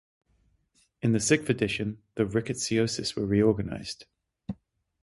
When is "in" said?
1.03-1.11